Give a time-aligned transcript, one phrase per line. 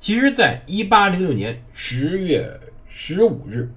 [0.00, 2.58] 其实，在一八零六年十月
[2.88, 3.70] 十五日，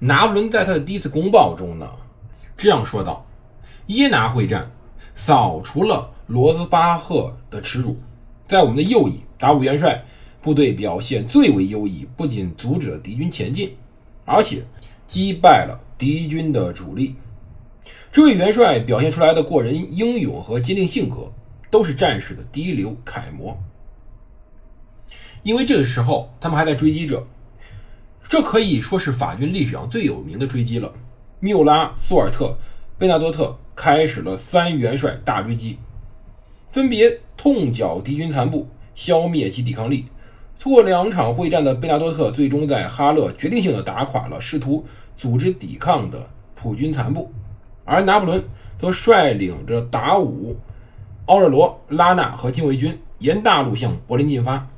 [0.00, 1.88] 拿破仑在他的第一次公报中呢，
[2.56, 3.24] 这样说道
[3.86, 4.72] ：“耶拿会战
[5.14, 7.96] 扫除了。”罗斯巴赫的耻辱，
[8.46, 10.04] 在我们的右翼，达武元帅
[10.40, 13.76] 部队表现最为优异，不仅阻止了敌军前进，
[14.24, 14.64] 而且
[15.06, 17.14] 击败了敌军的主力。
[18.10, 21.32] 这位元帅表现出来的过人英勇和坚定性格，
[21.70, 23.56] 都是战士的第一流楷模。
[25.42, 27.26] 因为这个时候他们还在追击着，
[28.28, 30.92] 这可以说是法军历史上最有名的追击了。
[31.40, 32.58] 缪拉、苏尔特、
[32.98, 35.78] 贝纳多特开始了三元帅大追击。
[36.70, 40.06] 分别痛剿敌军残部，消灭其抵抗力。
[40.58, 44.84] 通过两场会战的贝纳多特，最终在哈勒决定性的打垮了试图
[45.16, 47.32] 组织抵抗的普军残部，
[47.86, 48.44] 而拿破仑
[48.78, 50.58] 则率领着达武、
[51.24, 54.68] 奥热罗、拉纳和禁卫军沿大路向柏林进发。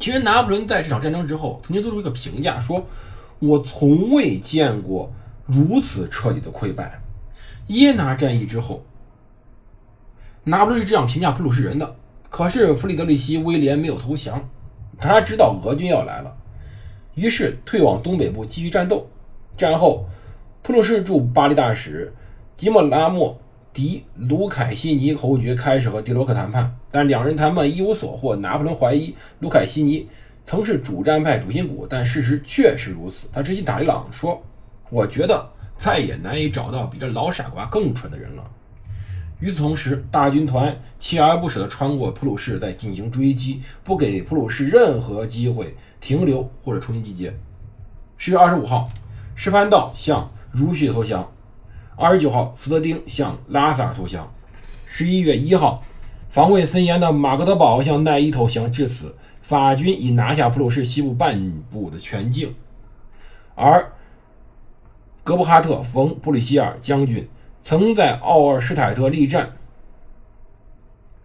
[0.00, 2.86] 其实，拿破仑在这场战争之后曾经做出一个评价，说
[3.38, 5.12] ：“我从未见过
[5.44, 7.02] 如此彻底的溃败。”
[7.68, 8.82] 耶拿战役之后。
[10.44, 11.94] 拿破仑是这样评价普鲁士人的。
[12.30, 14.48] 可是弗里德里希·威廉没有投降，
[14.96, 16.34] 他知道俄军要来了，
[17.14, 19.06] 于是退往东北部继续战斗。
[19.54, 20.06] 战后，
[20.62, 22.14] 普鲁士驻巴黎大使
[22.56, 23.34] 吉莫拉莫·
[23.72, 28.34] 迪·卢凯西尼侯爵开始和迪罗克谈判，但两人谈判一无所获。
[28.36, 30.08] 拿破仑怀疑卢凯西尼
[30.44, 33.28] 曾是主战派主心骨，但事实确实如此。
[33.32, 34.42] 他直接打里朗说
[34.90, 35.48] ：“我觉得
[35.78, 38.42] 再也难以找到比这老傻瓜更蠢的人了。”
[39.38, 47.32] 与此同时，大军团锲而不舍地穿过普鲁士，在进行追击，不给普鲁士任何机会停留或者重新集结。
[48.18, 48.90] 十月二十五号，
[49.34, 51.22] 施潘道向如许投降；
[52.00, 54.24] 二十九号，斯德丁向拉萨投降；
[54.86, 55.82] 十一月一号，
[56.30, 58.72] 防卫森严的马格德堡向奈伊投降。
[58.72, 62.54] 至此，法军已拿下普鲁士西部半部的全境，
[63.54, 63.92] 而
[65.22, 67.28] 格布哈特·冯·布里希尔将军。
[67.62, 69.52] 曾在奥尔施泰特力战。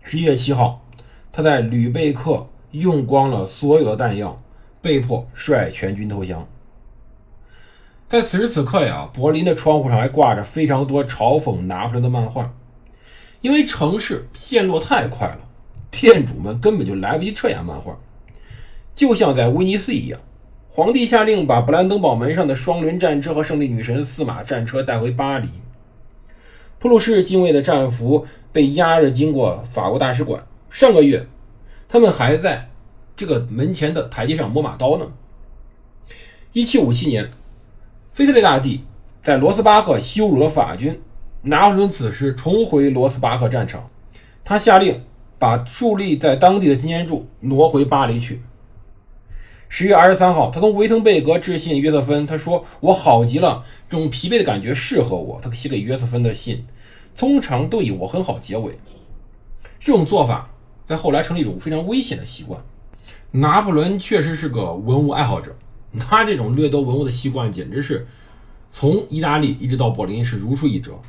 [0.03, 0.81] 十一月七号，
[1.31, 4.37] 他在吕贝克用光了所有的弹药，
[4.81, 6.45] 被迫率全军投降。
[8.07, 12.53] 在此时此刻呀，柏林的窗户上还挂着非常多嘲讽拿破仑的漫画，
[13.41, 15.39] 因为城市陷落太快了，
[15.89, 17.97] 店主们根本就来不及撤下漫画，
[18.93, 20.21] 就像在威尼斯一样，
[20.69, 25.49] 皇帝下令把勃兰登堡门上的双轮战车和胜利女神四马战车带回巴黎。
[26.77, 30.45] 普鲁士禁卫的战俘被押着经过法国大使馆。
[30.69, 31.25] 上个月，
[31.89, 32.69] 他们还在
[33.17, 35.07] 这个门前的台阶上磨马刀呢。
[36.53, 37.31] 1757年，
[38.15, 38.85] 腓特烈大帝
[39.25, 41.01] 在罗斯巴赫羞辱了法军，
[41.41, 43.89] 拿破仑此时重回罗斯巴赫战场，
[44.45, 45.03] 他下令
[45.37, 48.41] 把树立在当地的纪念柱挪回巴黎去。
[49.67, 56.65] 十月二十三号，他从维滕贝格致信约瑟芬，他说：“我好极了，这种疲惫的感觉适合我。”他写给约瑟芬的信。
[57.17, 58.79] 通常都以“我很好”结尾，
[59.77, 60.51] 这种做法
[60.87, 62.61] 在后来成了一种非常危险的习惯。
[63.31, 65.53] 拿破仑确实是个文物爱好者，
[65.99, 68.07] 他这种掠夺文物的习惯简直是
[68.71, 70.99] 从意大利一直到柏林是如出一辙。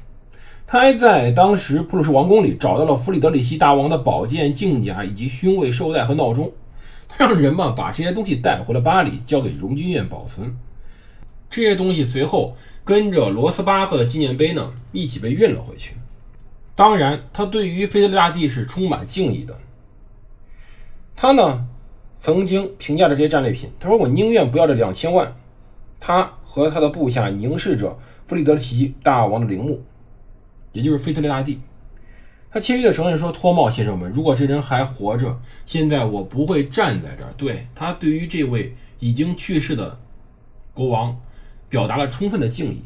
[0.66, 6.52] 他还在当时普鲁士王宫里找到了弗里德里希大王的宝剑、镜甲以及勋位绶带和闹钟，
[7.08, 10.56] 他让人们把这些东西带回了巴黎，交给荣军院保存。
[11.48, 12.56] 这些东西随后。
[12.86, 15.96] 跟着罗斯巴赫的纪念碑呢，一起被运了回去。
[16.76, 19.58] 当然，他对于腓特烈大帝是充满敬意的。
[21.16, 21.66] 他呢，
[22.20, 25.36] 曾经评价着这些战利品，他说：“我宁愿不要这两千万。”
[26.00, 29.82] 他和他的部下凝视着弗里德里希大王的陵墓，
[30.72, 31.60] 也就是腓特烈大帝。
[32.50, 39.98] 他谦虚的承认说：“托茂先生们，如果这人还活着，现在我不会站在这儿。”对他对于这位已经去世的
[40.72, 41.16] 国王。
[41.68, 42.82] 表达了充分的敬意，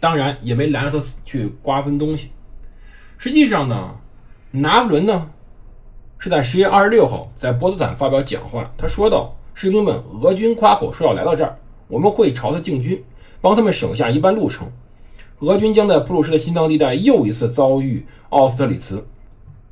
[0.00, 2.30] 当然也没拦着他去瓜分东西。
[3.18, 3.96] 实际上呢，
[4.52, 5.30] 拿破仑呢
[6.22, 11.58] 是在十月二十六号在波茨坦发表讲话，他说道：“士兵们，俄军夸口说要来到这儿，
[11.88, 13.02] 我们会朝他进军，
[13.40, 14.70] 帮他们省下一半路程。
[15.40, 19.04] 俄军将在普鲁士的心脏地带又一次遭遇奥斯特里茨。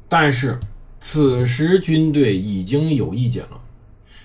[0.08, 0.58] 但是
[1.00, 3.60] 此时军队已经有意见了，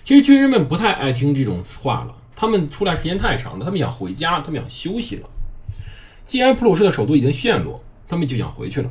[0.04, 5.30] 其实军人们不太爱听这种话了，他们出来时间太长了，他们想回家，他们想休息了。
[6.26, 8.90] 既然普鲁士的首都已经陷落，他们就想回去了。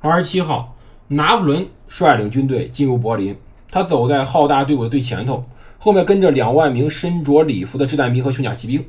[0.00, 0.75] 二十七号，
[1.08, 3.36] 拿破仑率领军队进入柏林，
[3.70, 5.44] 他走在浩大队伍的最前头，
[5.78, 8.84] 后面跟着两万名身着礼服的掷弹兵和胸甲骑兵。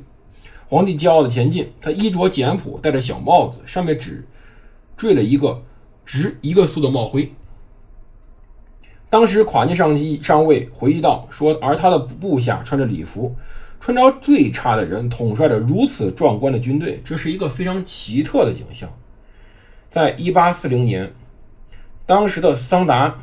[0.68, 4.26] 皇帝骄傲的前进，他衣着简朴，戴着小帽子，上面只
[4.96, 5.62] 缀了一个
[6.04, 7.32] 直一个苏的帽徽。
[9.08, 13.34] 当时垮尼上上尉回忆道：“说，而他的部下穿着礼服，
[13.80, 18.90] 穿着最差的人统帅着如此壮观的军队，这是一个非常奇特的景象。”
[19.90, 21.10] 在一八四零年，
[22.08, 23.18] 当时的桑达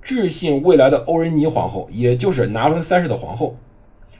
[0.00, 3.56] 致信未来的欧仁妮皇后，也就是拿破仑三世的皇后，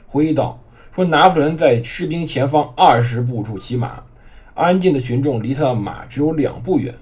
[0.07, 0.59] 回忆道
[0.93, 4.03] ：“说拿破仑在士兵前方二十步处骑马，
[4.55, 6.93] 安静的群众离他的马只有两步远。”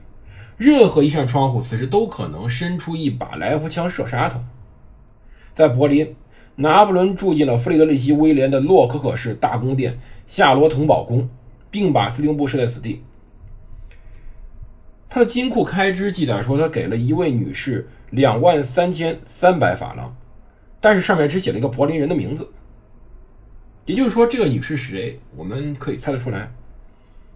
[0.57, 4.39] 任何一扇窗户，此时都可能伸出一把来福枪射杀他。
[5.56, 6.15] 在柏林，
[6.57, 11.27] 拿破仑住进了弗里德里希·威廉的洛可可式大宫殿夏罗滕堡宫，
[11.71, 13.01] 并把司令部设在此地。
[15.13, 20.15] 他的金库开支记载说，他给了一位女士两万三千三百法郎，
[20.79, 22.49] 但是上面只写了一个柏林人的名字。
[23.85, 26.49] 也就是说，这个女士是谁，我们可以猜得出来。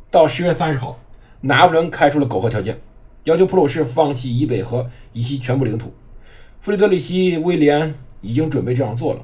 [0.10, 0.98] 到十月三十号，
[1.42, 2.80] 拿破仑开出了苟合条件。
[3.25, 5.94] 要求普鲁士放弃以北和以西全部领土，
[6.62, 9.21] 弗里德里希·威廉已经准备这样做了。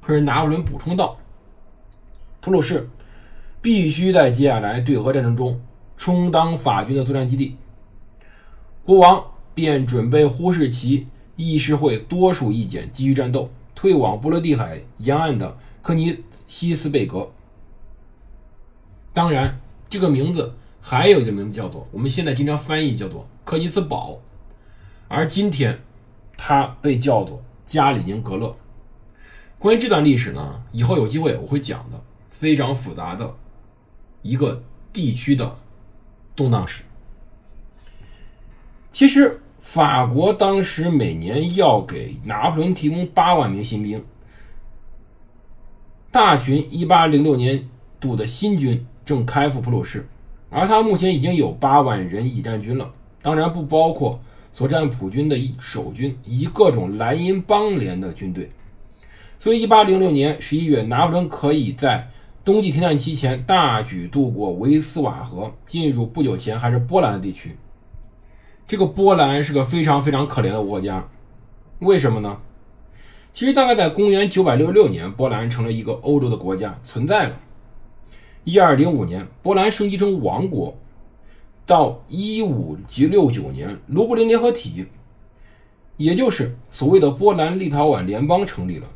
[0.00, 1.16] 可是拿破仑补充道
[2.42, 2.88] ：“普鲁士
[3.62, 5.60] 必须在接下来对俄战争中
[5.96, 7.56] 充当法军的作战基地。”
[8.88, 9.22] 国王
[9.54, 17.30] 便准备忽视其议事会多数意见，继续战斗，退往波罗的海沿岸的科尼西斯贝格。
[19.12, 20.54] 当然，这个名字。
[20.80, 24.20] 还有一个名字叫做，我们现在经常翻译叫做科尼茨堡，
[25.06, 25.80] 而今天
[26.38, 28.56] 它被叫做加里宁格勒。
[29.58, 33.34] 关于这段历史呢，以后有机会我会讲的，非常复杂的
[34.22, 34.62] 一个
[34.94, 35.58] 地区的
[36.34, 36.84] 动荡史。
[38.98, 44.04] 其实法国当时每年要给拿破仑提供八万名新兵，
[46.10, 47.68] 大群一八零六年
[48.00, 50.08] 度的新军正开赴普鲁士。
[50.50, 52.92] 而他目前已经有八万人已战军了，
[53.22, 54.18] 当然不包括
[54.52, 58.50] 所占普军的守军以及各种蓝银邦联的军队。
[59.38, 62.10] 所以，一八零六年十一月，拿破仑可以在
[62.44, 67.56] 冬季停战期前大举渡过维斯瓦河，进入不久前还是波兰的地区。
[68.68, 71.08] 这个波兰是个非常非常可怜的国家，
[71.78, 72.38] 为什么呢？
[73.32, 77.40] 其实，大概在公元九百六十六年，波兰成了一个欧洲的国家，存在了。
[78.44, 80.76] 一二零五年，波兰升级成王国，
[81.64, 82.76] 到一五
[83.08, 84.84] 六九年，卢布林联合体，
[85.96, 88.86] 也就是所谓的波兰立陶宛联邦成立了。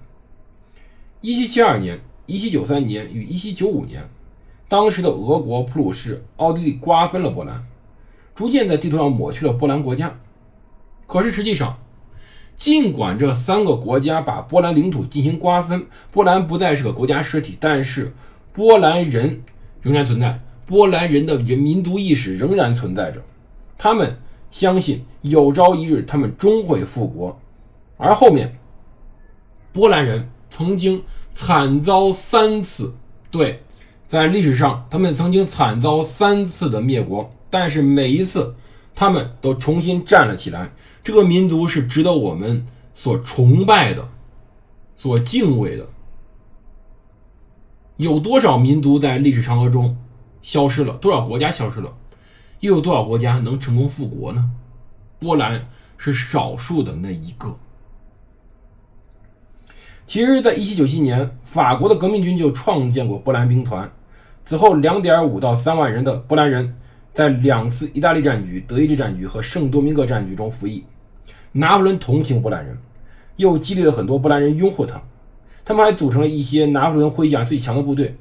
[1.23, 4.07] 一七七二年、一七九三年与一七九五年，
[4.69, 7.65] 当时的俄国、普鲁士、奥地利瓜分了波兰，
[8.35, 10.19] 逐渐在地图上抹去了波兰国家。
[11.07, 11.79] 可是实际上，
[12.57, 18.13] 尽管这三个国家把波兰领土进行瓜分，波兰不再是个国家实体，但是。
[18.55, 19.45] 波兰人
[19.81, 23.23] 仍然存在，波兰人的人民族意识仍然存在着，
[23.79, 24.19] 他们
[24.51, 27.41] 相信有朝一日他们终会复国，
[27.97, 28.59] 而后面
[29.73, 31.03] 波兰人曾经
[31.33, 32.93] 惨遭三次，
[33.31, 33.63] 对，
[34.07, 38.55] 在历史上他们曾经惨遭三次的灭国，但是每一次
[38.95, 40.71] 他们都重新站了起来，
[41.05, 44.09] 这个民族是值得我们所崇拜的，
[44.97, 45.87] 所敬畏的。
[47.99, 49.99] 有多少民族在历史长河中
[50.41, 50.95] 消失了？
[50.95, 51.93] 多少国家消失了？
[52.61, 54.51] 又有多少国家能成功复国呢？
[55.19, 55.69] 波兰
[55.99, 57.55] 是少数的那一个。
[60.07, 63.93] 其实，在1797年，法国的革命军就创建过波兰兵团。
[64.43, 66.77] 此后，2.5到3万人的波兰人
[67.13, 70.85] 在两次意大利战局、德意志战局和圣多明各战局中服役。
[71.53, 72.79] 拿破仑同情波兰人，
[73.37, 75.03] 又激励了很多波兰人拥护他。
[75.65, 78.17] 他们还组成了一些拿破仑麾下最强的部队，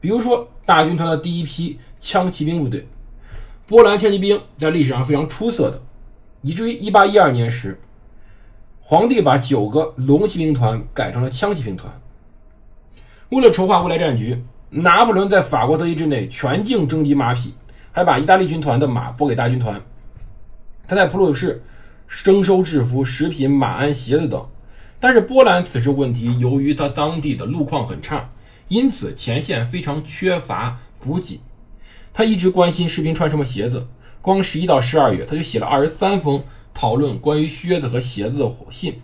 [0.00, 2.86] 比如说大军团的第一批枪骑兵部队。
[3.66, 5.82] 波兰枪骑兵在历史上非常出色的，
[6.42, 7.80] 以至于1812年时，
[8.80, 11.92] 皇帝把九个龙骑兵团改成了枪骑兵团。
[13.30, 17.54] 为了筹划未来战局，拿破仑在法国德意志内全境征集马匹，
[17.92, 19.80] 还把意大利军团的马拨给大军团。
[20.88, 21.62] 他在普鲁士
[22.08, 24.44] 征收制服、食品、马鞍、鞋子等。
[24.98, 28.30] 但是波兰此时问题，由于他当地的路况很差，
[28.68, 31.40] 因此前线非常缺乏补给。
[32.12, 33.88] 他一直关心士兵穿什么鞋子，
[34.20, 39.00] 光十一到十二月他就写了二十三封讨论关于靴子和鞋子的火信。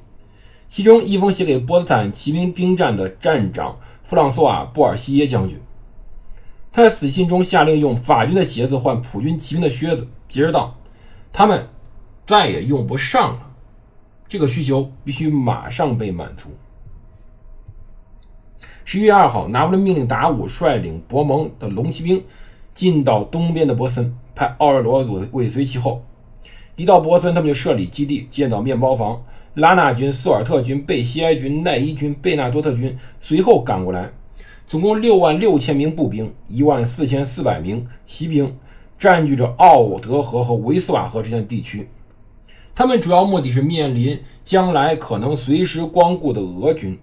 [0.68, 5.58] 其中一封写给波茨坦骑兵兵站的站长弗朗索瓦·布尔西耶将军。
[6.72, 10.76] 他在死信中下令用法军的鞋子换普军骑兵的靴子，解释道
[11.32, 11.66] ：“他们
[12.26, 13.40] 再也用不上了，
[14.28, 16.50] 这个需求必须马上被满足。”
[18.84, 22.22] 十一月二号，拿破仑命令达武率领博蒙的龙骑兵
[22.74, 26.04] 进到东边的博森，派奥尔罗尾尾随其后。
[26.76, 29.24] 一到博森，他们就设立基地，建造面包房。
[29.54, 34.12] 拉纳军、苏尔特军、贝西埃军、奈伊军、贝纳多特军随后赶过来。
[34.68, 38.58] 总共六万六千名步兵，一万四千四百名骑兵，
[38.98, 41.88] 占据着奥德河和维斯瓦河之间的地区。
[42.74, 46.98] 他们主要目的是面临将来可能随时光顾的俄军，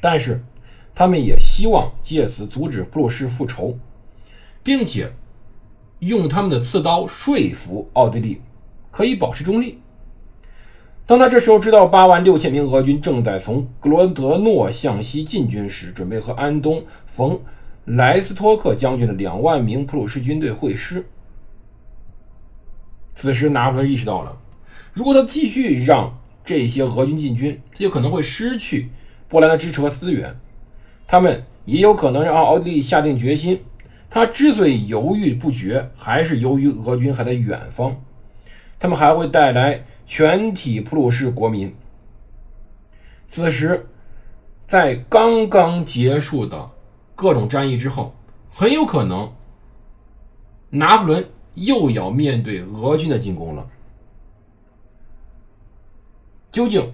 [0.00, 0.44] 但是
[0.94, 3.76] 他们也希望借此阻止普鲁士复仇，
[4.62, 5.12] 并且
[5.98, 8.40] 用他们的刺刀说服奥地利
[8.92, 9.80] 可以保持中立。
[11.06, 17.34] 当他这时候知道八万六千名俄军正在从格罗德诺向西进军时，准备和安东·冯·
[17.84, 21.06] 莱斯托克将军的两万名普鲁士军队会师。
[23.14, 24.36] 此时，拿破仑意识到了，
[24.92, 28.90] 如果他继续让这些俄军进军，他就可能会失去
[29.28, 30.36] 波兰的支持和资源，
[31.06, 33.62] 他们也有可能让奥地利下定决心。
[34.10, 37.96] 他之所以犹豫不决，还是由于俄军还在远方，
[38.80, 39.84] 他们还会带来。
[40.06, 41.74] 全体普鲁士国民，
[43.28, 43.88] 此时
[44.68, 46.70] 在刚刚结束的
[47.14, 48.14] 各种战役之后，
[48.50, 49.32] 很有可能
[50.70, 53.68] 拿破仑又要面对俄军的进攻了。
[56.52, 56.92] 究竟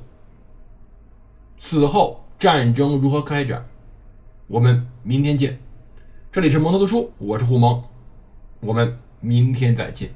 [1.59, 3.64] 此后战争如何开展？
[4.49, 5.59] 我们明天见。
[6.33, 7.85] 这里是蒙头读书，我是胡蒙，
[8.61, 10.11] 我们明天再见。